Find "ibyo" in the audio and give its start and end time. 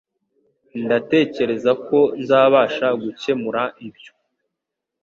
3.87-4.13